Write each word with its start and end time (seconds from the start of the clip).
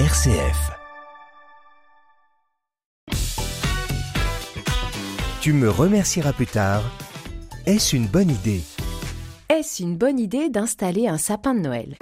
RCF. 0.00 0.72
Tu 5.40 5.52
me 5.52 5.70
remercieras 5.70 6.32
plus 6.32 6.48
tard. 6.48 6.82
Est-ce 7.64 7.94
une 7.94 8.08
bonne 8.08 8.28
idée? 8.28 8.62
Est-ce 9.48 9.84
une 9.84 9.96
bonne 9.96 10.18
idée 10.18 10.48
d'installer 10.48 11.06
un 11.06 11.16
sapin 11.16 11.54
de 11.54 11.60
Noël? 11.60 11.96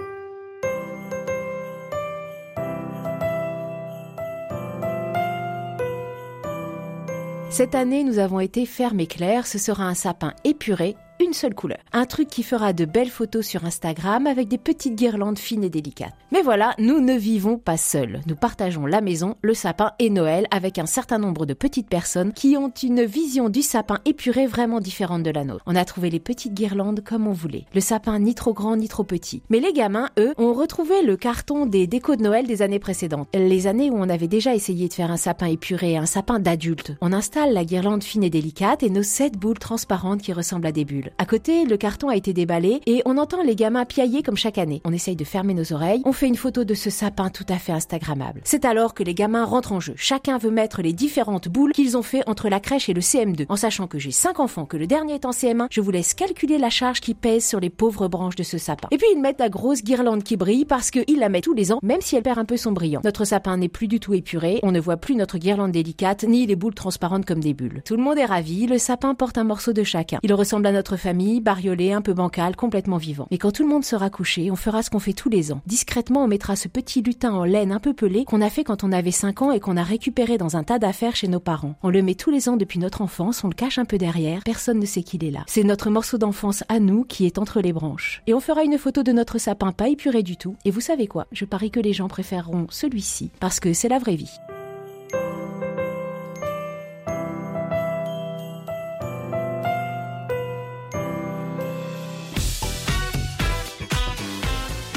Cette 7.51 7.75
année, 7.75 8.05
nous 8.05 8.19
avons 8.19 8.41
été 8.41 8.65
fermes 8.65 9.01
et 9.01 9.07
clairs, 9.07 9.47
ce 9.47 9.59
sera 9.59 9.85
un 9.85 9.93
sapin 9.95 10.33
épuré 10.45 10.97
une 11.23 11.33
seule 11.33 11.55
couleur. 11.55 11.79
Un 11.93 12.05
truc 12.05 12.29
qui 12.29 12.43
fera 12.43 12.73
de 12.73 12.85
belles 12.85 13.11
photos 13.11 13.47
sur 13.47 13.65
Instagram 13.65 14.27
avec 14.27 14.49
des 14.49 14.59
petites 14.59 14.97
guirlandes 14.97 15.39
fines 15.39 15.65
et 15.65 15.71
délicates. 15.71 16.15
Mais 16.33 16.43
voilà, 16.43 16.75
nous 16.79 17.01
ne 17.01 17.15
vivons 17.15 17.59
pas 17.59 17.77
seuls. 17.77 18.21
Nous 18.27 18.35
partageons 18.35 18.87
la 18.87 19.01
maison, 19.01 19.37
le 19.43 19.55
sapin 19.55 19.93
et 19.99 20.11
Noël 20.11 20.47
avec 20.51 20.79
un 20.79 20.87
certain 20.87 21.19
nombre 21.19 21.47
de 21.47 21.55
petites 21.55 21.89
personnes 21.89 22.33
qui 22.33 22.57
ont 22.57 22.73
une 22.83 23.05
vision 23.05 23.49
du 23.49 23.63
sapin 23.63 23.99
épuré 24.05 24.47
vraiment 24.47 24.81
différente 24.81 25.23
de 25.23 25.31
la 25.31 25.45
nôtre. 25.45 25.63
On 25.67 25.77
a 25.77 25.85
trouvé 25.85 26.11
les 26.11 26.21
petites 26.21 26.55
guirlandes 26.55 27.03
comme 27.05 27.27
on 27.27 27.33
voulait. 27.33 27.67
Le 27.75 27.81
sapin 27.81 28.19
ni 28.19 28.35
trop 28.35 28.53
grand 28.53 28.77
ni 28.77 28.89
trop 28.89 29.05
petit. 29.05 29.43
Mais 29.49 29.61
les 29.61 29.73
gamins, 29.73 30.09
eux, 30.19 30.35
ont 30.39 30.53
retrouvé 30.53 31.03
le 31.03 31.17
carton 31.17 31.67
des 31.67 31.87
décos 31.87 32.17
de 32.17 32.23
Noël 32.23 32.47
des 32.47 32.63
années 32.63 32.79
précédentes. 32.79 33.29
Les 33.35 33.67
années 33.67 33.91
où 33.91 33.97
on 33.97 34.09
avait 34.09 34.29
déjà 34.29 34.55
essayé 34.55 34.89
de 34.89 34.95
faire 34.95 35.11
un 35.11 35.17
sapin 35.17 35.47
épuré, 35.47 35.97
un 35.97 36.07
sapin 36.07 36.41
d'adulte. 36.41 36.95
On 37.01 37.13
installe 37.13 37.53
la 37.53 37.65
guirlande 37.65 38.03
fine 38.03 38.25
et 38.25 38.31
délicate 38.31 38.83
et 38.83 38.91
nos 38.91 39.03
sept 39.03 39.35
boules 39.35 39.59
transparentes 39.59 40.23
qui 40.23 40.33
ressemblent 40.33 40.67
à 40.67 40.73
des 40.73 40.85
bulles. 40.85 41.12
À 41.19 41.27
côté, 41.27 41.65
le 41.65 41.77
carton 41.77 42.09
a 42.09 42.17
été 42.17 42.33
déballé 42.33 42.81
et 42.87 43.03
on 43.05 43.19
entend 43.19 43.43
les 43.43 43.57
gamins 43.57 43.85
piailler 43.85 44.23
comme 44.23 44.37
chaque 44.37 44.59
année. 44.59 44.81
On 44.85 44.93
essaye 44.93 45.17
de 45.17 45.25
fermer 45.25 45.55
nos 45.55 45.73
oreilles, 45.73 46.03
on 46.05 46.13
fait 46.13 46.27
une 46.27 46.37
photo 46.37 46.65
de 46.65 46.75
ce 46.75 46.91
sapin 46.91 47.31
tout 47.31 47.47
à 47.49 47.57
fait 47.57 47.73
instagrammable. 47.73 48.41
C'est 48.45 48.65
alors 48.65 48.95
que 48.95 49.03
les 49.03 49.15
gamins 49.15 49.45
rentrent 49.45 49.73
en 49.73 49.81
jeu. 49.81 49.95
Chacun 49.97 50.39
veut 50.39 50.51
mettre 50.51 50.83
les 50.83 50.93
différentes 50.93 51.49
boules 51.49 51.73
qu'ils 51.73 51.97
ont 51.97 52.03
fait 52.03 52.23
entre 52.29 52.49
la 52.49 52.61
crèche 52.61 52.89
et 52.89 52.95
le 52.95 53.01
CM2. 53.01 53.47
En 53.49 53.57
sachant 53.57 53.87
que 53.87 53.99
j'ai 53.99 54.11
cinq 54.11 54.41
enfants, 54.41 54.67
que 54.67 54.77
le 54.77 54.87
dernier 54.87 55.15
est 55.15 55.25
en 55.25 55.31
CM1, 55.31 55.67
je 55.71 55.81
vous 55.81 55.91
laisse 55.91 56.15
calculer 56.15 56.59
la 56.59 56.71
charge 56.71 57.01
qui 57.01 57.15
pèse 57.15 57.47
sur 57.47 57.61
les 57.61 57.71
pauvres 57.71 58.09
branches 58.09 58.37
de 58.37 58.43
ce 58.43 58.59
sapin. 58.59 58.89
Et 58.91 58.99
puis 58.99 59.07
ils 59.15 59.21
mettent 59.21 59.41
la 59.41 59.49
grosse 59.49 59.83
guirlande 59.83 60.23
qui 60.23 60.37
brille 60.37 60.65
parce 60.65 60.91
qu'ils 60.91 61.19
la 61.19 61.29
mettent 61.29 61.45
tous 61.45 61.55
les 61.55 61.73
ans, 61.73 61.79
même 61.83 62.01
si 62.01 62.17
elle 62.17 62.23
perd 62.23 62.39
un 62.39 62.45
peu 62.45 62.57
son 62.57 62.73
brillant. 62.73 63.01
Notre 63.05 63.25
sapin 63.25 63.57
n'est 63.57 63.69
plus 63.69 63.89
du 63.89 64.01
tout 64.01 64.15
épuré, 64.15 64.61
on 64.63 64.73
ne 64.73 64.81
voit 64.81 64.97
plus 64.97 65.15
notre 65.15 65.39
guirlande 65.39 65.73
délicate, 65.73 66.25
ni 66.25 66.47
les 66.47 66.57
boules 66.57 66.75
transparentes 66.75 67.27
comme 67.27 67.41
des 67.41 67.55
bulles. 67.55 67.83
Tout 67.85 67.97
le 67.97 68.03
monde 68.03 68.19
est 68.19 68.25
ravi, 68.25 68.67
le 68.67 68.79
sapin 68.79 69.15
porte 69.15 69.39
un 69.39 69.45
morceau 69.45 69.73
de 69.73 69.83
chacun. 69.83 70.19
Il 70.23 70.33
ressemble 70.35 70.67
à 70.67 70.73
famille, 70.97 71.41
bariolé, 71.41 71.93
un 71.93 72.03
peu 72.03 72.15
bancal, 72.15 72.57
complètement 72.57 72.97
vivant. 72.97 73.27
Mais 73.31 73.39
quand 73.39 73.53
tout 73.53 73.63
le 73.63 73.69
monde 73.69 73.85
sera 73.85 74.11
couché, 74.11 74.51
on 74.51 74.57
fera 74.57 74.83
ce 74.83 74.91
qu'on 74.91 74.99
fait 74.99 75.13
tous 75.13 75.29
les 75.29 75.53
ans. 75.53 75.63
Discrètement, 75.67 76.25
on 76.25 76.29
mettra 76.29 76.57
ce 76.57 76.69
petit 76.69 77.03
lutin 77.03 77.33
en 77.33 77.45
laine 77.45 77.73
un 77.73 77.79
peu 77.79 77.95
pelé 77.95 78.25
qu'on 78.25 78.41
a 78.41 78.51
fait 78.51 78.65
quand 78.65 78.85
on 78.85 78.93
avait 78.93 79.11
5 79.11 79.43
ans 79.43 79.53
et 79.53 79.61
qu'on 79.61 79.77
a 79.77 79.83
récupéré 79.83 80.39
dans 80.39 80.57
un 80.57 80.65
tas 80.65 80.79
d'affaires 80.79 81.17
chez 81.17 81.29
nos 81.29 81.41
parents. 81.41 81.77
On 81.83 81.91
le 81.91 82.03
met 82.03 82.15
tous 82.15 82.31
les 82.31 82.49
ans 82.49 82.57
depuis 82.57 82.79
notre 82.79 83.03
enfance, 83.03 83.45
on 83.45 83.49
le 83.49 83.55
cache 83.55 83.79
un 83.79 83.85
peu 83.85 83.99
derrière, 83.99 84.43
personne 84.45 84.79
ne 84.79 84.87
sait 84.87 85.03
qu'il 85.03 85.25
est 85.25 85.31
là. 85.31 85.45
C'est 85.47 85.65
notre 85.65 85.91
morceau 85.91 86.19
d'enfance 86.19 86.65
à 86.69 86.81
nous 86.81 87.05
qui 87.05 87.27
est 87.27 87.39
entre 87.39 87.61
les 87.61 87.73
branches. 87.73 88.23
Et 88.27 88.35
on 88.35 88.41
fera 88.41 88.65
une 88.65 88.79
photo 88.79 89.03
de 89.03 89.13
notre 89.13 89.39
sapin 89.39 89.73
pas 89.73 89.89
épuré 89.89 90.23
du 90.23 90.37
tout. 90.37 90.57
Et 90.65 90.71
vous 90.71 90.81
savez 90.81 91.07
quoi? 91.07 91.27
Je 91.33 91.45
parie 91.45 91.71
que 91.71 91.81
les 91.81 91.93
gens 91.93 92.09
préféreront 92.09 92.67
celui-ci 92.71 93.31
parce 93.41 93.61
que 93.61 93.73
c'est 93.73 93.89
la 93.89 93.99
vraie 93.99 94.17
vie. 94.17 94.39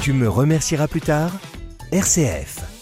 Tu 0.06 0.12
me 0.12 0.28
remercieras 0.28 0.86
plus 0.86 1.00
tard 1.00 1.32
RCF. 1.90 2.75